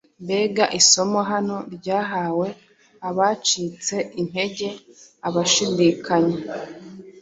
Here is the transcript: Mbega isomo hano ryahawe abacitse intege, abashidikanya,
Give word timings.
Mbega 0.23 0.65
isomo 0.79 1.19
hano 1.31 1.55
ryahawe 1.75 2.47
abacitse 3.09 3.95
intege, 4.21 4.67
abashidikanya, 5.27 6.37